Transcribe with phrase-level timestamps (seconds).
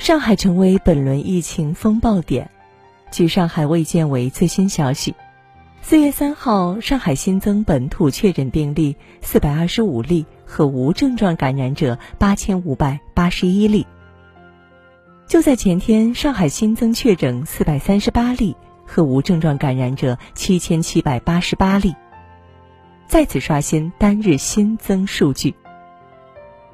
[0.00, 2.50] 上海成为本轮疫情风暴点。
[3.10, 5.14] 据上海卫健委最新消息，
[5.82, 13.86] 四月三号，上海新增本土确诊病例四百二十五例和无症状感染者八千五百八十一例。
[15.26, 18.56] 就在前天，上海新增确诊四百三十八例
[18.86, 21.94] 和无症状感染者七千七百八十八例，
[23.06, 25.54] 再次刷新单日新增数据。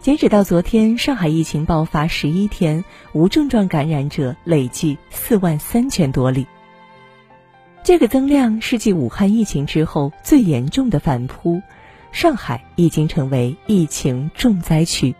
[0.00, 6.46] 截止到昨天，上海疫情爆发十一天，无症状感染者累计四万三千多例。
[7.82, 11.60] 这个增量是继武汉疫情之后最严重的反扑，
[12.12, 15.14] 上海已经成为疫情重灾区。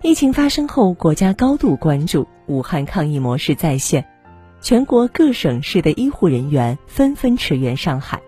[0.00, 4.06] 疫情发生后，国家高度关注，武汉抗疫模式在线，
[4.60, 8.22] 全国各省市的医护人员纷纷驰援上海。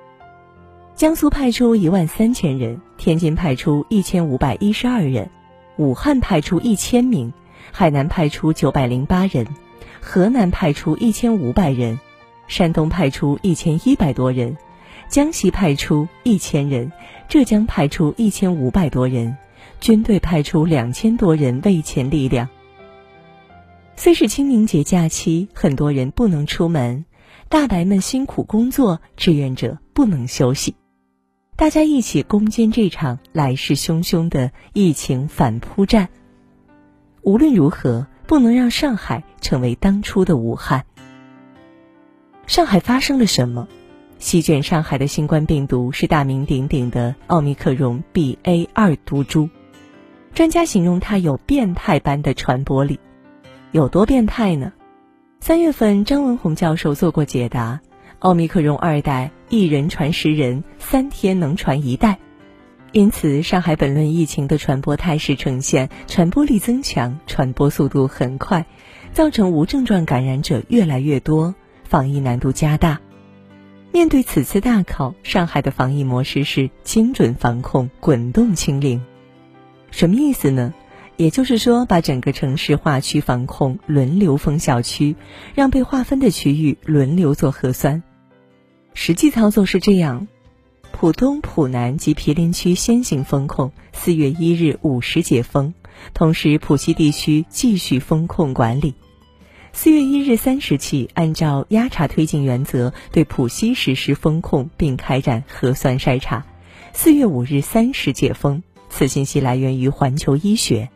[1.02, 5.28] 江苏派出一万三千人，天津派出一千五百一十二人，
[5.76, 7.32] 武汉派出一千名，
[7.72, 9.44] 海南派出九百零八人，
[10.00, 11.98] 河南派出一千五百人，
[12.46, 14.56] 山东派出一千一百多人，
[15.08, 16.92] 江西派出一千人，
[17.28, 19.36] 浙江派出一千五百多人，
[19.80, 22.48] 军队派出两千多人卫前力量。
[23.96, 27.04] 虽是清明节假期，很多人不能出门，
[27.48, 30.76] 大白们辛苦工作，志愿者不能休息。
[31.54, 36.08] 大家一起攻坚这场来势汹汹的疫情反扑战。
[37.20, 40.84] 无论如何，不能让上海成为当初的武汉。
[42.46, 43.68] 上海发生了什么？
[44.18, 49.48] 席卷上海的新冠病毒是大名鼎鼎的奥密克戎 BA 二毒株，
[50.32, 52.98] 专家形容它有变态般的传播力。
[53.72, 54.72] 有多变态呢？
[55.40, 57.80] 三月份，张文宏教授做过解答。
[58.20, 62.18] 奥密克戎二代一人传十人，三天能传一代，
[62.90, 68.64] 因此上海本轮疫情的传播态势呈现传播力增强，传播速度很快，
[69.12, 72.98] 造成无症状感染者越来越多，防疫难度加大。
[73.92, 79.04] 面对此次大考，上海的防疫模式是精准防控、滚动清零。
[79.90, 80.72] 什么意思呢？
[81.18, 85.14] 也就是说，把整个城市划区防控，轮流封小区，
[85.54, 88.02] 让被划分的区域轮流做核酸。
[88.94, 90.28] 实际操作是这样：
[90.92, 95.72] 浦东、浦南及毗邻区先行封控，四月一日五时解封；
[96.14, 98.94] 同时，浦西地区继续封控管理。
[99.72, 106.44] 四月一日三时起，按照压查推进原则，对浦西实施封控，并开展核酸筛查。
[106.92, 108.62] 四月五日三时解封。
[108.94, 110.90] 此信息来源于环球医学。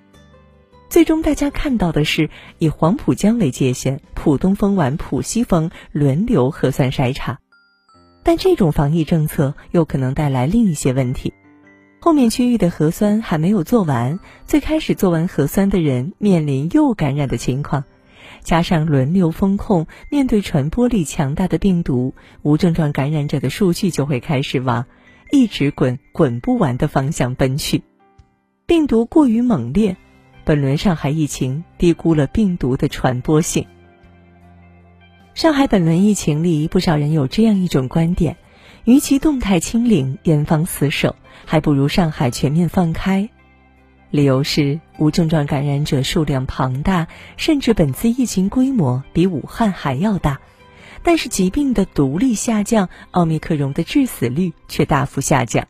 [0.91, 2.29] 最终，大家看到的是
[2.59, 7.39] 以黄浦江为界限，浦东封完，浦西封，轮流核酸筛查。
[8.27, 11.33] 但这种防疫政策又可能带来另一些问题，
[12.01, 17.85] 后面区域的核酸还没有做完，最开始做完核酸的人面临又感染的情况，
[18.43, 24.87] 加上轮流封控，面对传播力强大的病毒，无症状感染者的数据就会开始往
[25.31, 27.85] 一直滚滚不完的方向奔去。
[28.67, 29.97] 病毒过于猛烈，
[30.45, 33.69] 本轮上海疫情低估了病毒的传播性。
[35.37, 38.39] 上海本轮疫情里，不少人有这样一种观点：，
[38.87, 41.15] 与其动态清零、严防死守，
[41.45, 43.29] 还不如上海全面放开。
[44.11, 50.41] 理由是无症状感染者数量庞大，甚至本次疫情规模比武汉还要大，
[51.03, 55.69] 但是疾病的毒力下降，奥密克戎的致死率却大幅下降。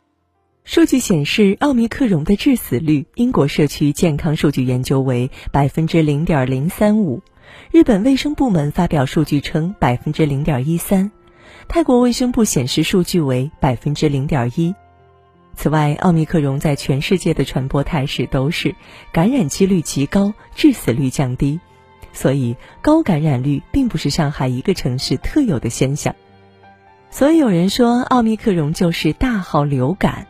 [0.62, 7.20] 数据显示，奥密克戎的致死率，英国社区健康数据研究为百分之零点零三五。
[7.70, 11.10] 日本卫生部门发表数据称百分之零点一三，
[11.68, 14.74] 泰国卫生部显示数据为百分之零点一。
[15.54, 18.74] 此外，奥密克戎在全世界的传播态势都是
[19.12, 21.58] 感染几率极高，致死率降低，
[22.12, 26.14] 所以高感染率并不是上海一个城市特有的现象。
[27.10, 30.26] 所以有人说奥密克戎就是大号流感。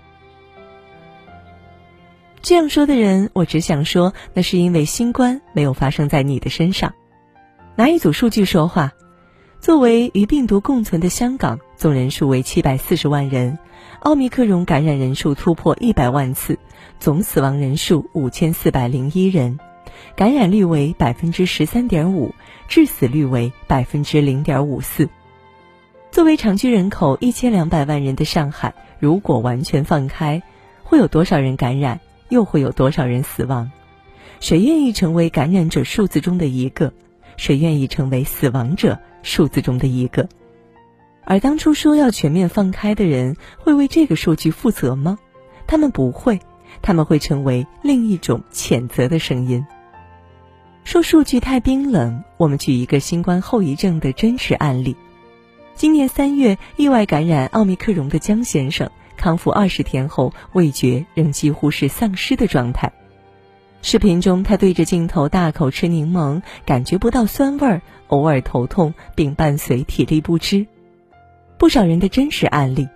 [2.41, 6.95] 这样说的人，我只想说，那是因为新冠没有发生在你的身上。
[7.78, 8.95] 拿一组数据说话，
[9.61, 13.59] 作为与病毒共存的香港，总人数为七百四十万人，
[14.01, 16.59] 奥密克戎感染人数突破一百万次，
[16.99, 19.61] 总死亡人数五千四百零一人，
[20.17, 22.34] 感染率为百分之十三点五，
[22.67, 25.11] 致死率为百分之零点五四。
[26.11, 30.43] 作为常居人口一千两百万人的上海，如果完全放开，
[30.83, 32.01] 会有多少人感染？
[32.31, 33.71] 又会有多少人死亡？
[34.41, 36.95] 谁愿意成为感染者数字中的一个？
[37.36, 40.28] 谁愿意成为死亡者数字中的一个？
[41.24, 45.18] 而当初说要全面放开的人，会为这个数据负责吗？
[45.66, 46.41] 他们不会，
[46.83, 49.66] 他们会成为另一种谴责的声音。
[50.84, 54.97] 说数据太冰冷，我们举一个新冠后遗症的真实案例。
[55.74, 62.92] 今年三月，意外感染奥密克戎的江先生康复二十天后，味觉仍几乎是丧失的状态。
[63.88, 70.66] 视频中，他对着镜头大口吃柠檬，感觉不到酸味儿，偶尔头痛，并伴随体力不支。
[71.56, 72.88] 不少人的真实案例。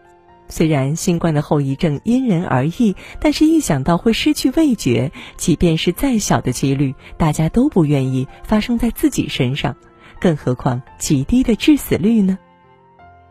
[0.48, 9.76] 虽然新冠的后遗症因人而异，但是一想到会失去味觉，即便是再小的几率，大家都不愿意发生在自己身上，
[10.20, 12.36] 更何况极低的致死率呢？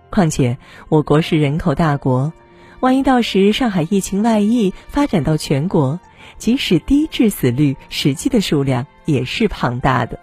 [0.10, 0.58] 况且
[0.88, 2.32] 我国是人口大国，
[2.80, 6.00] 万一到时上海疫情外溢发展到全国，
[6.38, 10.20] 即使低致死率，实际的数量也是庞大的。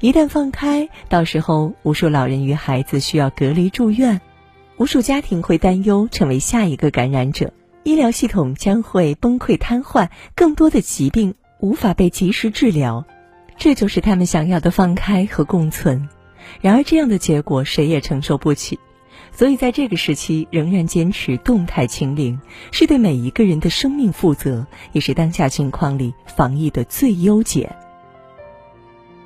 [0.00, 4.20] 一旦放开，到时候无数老人与孩子需要隔离住院。
[4.76, 7.52] 无数家庭会担忧成为下一个感染者，
[7.82, 13.04] 医疗系统将会崩溃瘫痪，更多的疾病无法被及时治疗，
[13.56, 16.08] 这就是他们想要的放开和共存。
[16.60, 18.78] 然而，这样的结果谁也承受不起，
[19.38, 22.40] 所以在这个时期仍然坚持动态清零，
[22.72, 27.70] 是对每一个人的生命负责，也是当下情况里防疫的最优解。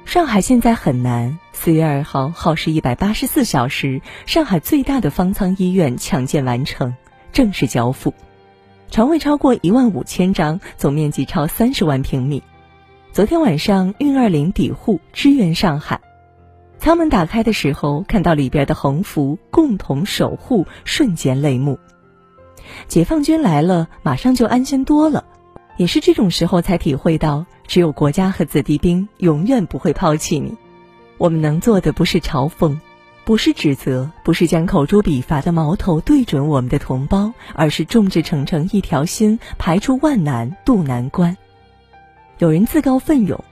[0.04, 1.38] 上海现在很难。
[1.54, 6.94] 四月二号，耗时一百八十四小时，上海最大的方舱医院抢建完成，
[7.32, 8.12] 正式交付。
[8.90, 12.42] 床位超过一万五千张，总面积超三十万平米。
[13.12, 16.02] 昨天晚上，运二零抵沪支援上海。
[16.82, 21.78] 舱门打开的时候，看到里边的横幅“共同守护”，瞬间泪目。
[22.88, 25.24] 解放军来了，马上就安心多了。
[25.76, 27.46] 也是这种时候才体会到。
[27.68, 30.56] 只有国家和子弟兵永远不会抛弃你。
[31.18, 32.76] 我们能做的不是嘲讽，
[33.24, 41.36] 不是指责，不是将口诛笔伐的矛头对准我们的同胞，而是众志成城一条心，排除万难渡难关。
[42.38, 43.44] 有人自告奋勇，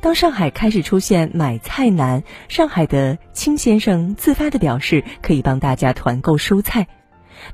[0.00, 6.86] 当上海开始出现买菜难，上海的青先生自发的表示可以帮大家团购蔬菜。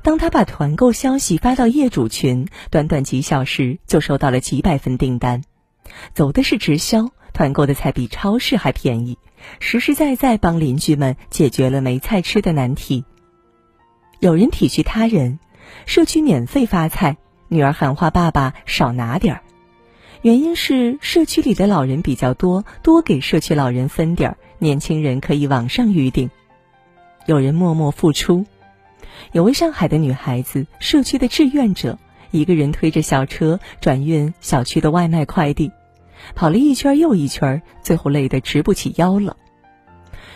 [0.03, 5.41] 当他把团购消息发到业主群，短短几小时就收到了几百份订单。
[6.13, 9.17] 走的是直销，团购的菜比超市还便宜，
[9.59, 13.03] 实实在在帮邻居们解决了没菜吃的难题。
[14.19, 15.39] 有人体恤他人，
[15.85, 17.17] 社区免费发菜，
[17.47, 19.41] 女儿喊话爸爸少拿点儿，
[20.21, 26.29] 原因是社区里的老人比较多，多给社区老人分点儿，年轻人可以网上预订。
[27.25, 28.45] 有人默默付出，
[29.31, 31.97] 有位上海的女孩子，社区的志愿者，
[32.29, 35.71] 一个人推着小车转运小区的外卖快递。
[36.35, 39.35] 跑了一圈又一圈，最后累得直不起腰了。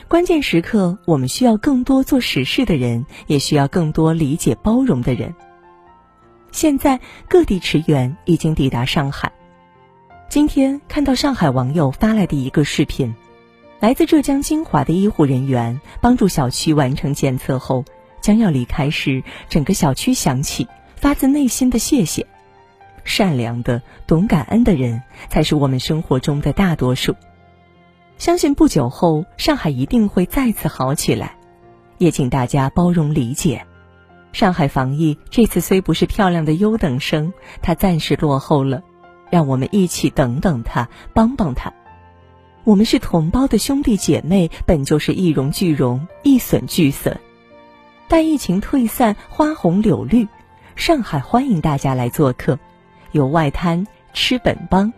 [0.08, 5.36] 关键时刻，我们需要更多做实事的人，也需要更多理解包容的人。
[6.52, 7.00] 现在
[7.30, 9.32] 各地驰援已经抵达上海。
[10.36, 13.16] 今天看到上海网友发来的一个视频，
[13.80, 17.86] 来自浙江金华的医护人员帮助小区完成检测后，
[18.20, 20.68] 将要离开时，整个小区响起
[20.98, 22.28] 发自内心的谢谢。
[23.06, 27.16] 善良的、懂感恩的人，才是我们生活中的大多数。
[28.18, 31.38] 相信不久后，上海一定会再次好起来。
[31.98, 33.66] 也请大家包容理解。
[34.34, 38.84] 上海防疫这次虽不是漂亮的优等生，它暂时落后了，
[39.30, 41.74] 让我们一起等等他，帮帮他。
[42.64, 47.20] 我们是同胞的兄弟姐妹，本就是一荣俱荣，一损俱损。
[48.08, 50.28] 待疫情退散，花红柳绿，
[50.76, 52.58] 上海欢迎大家来做客。
[53.12, 54.92] 有外滩吃本帮。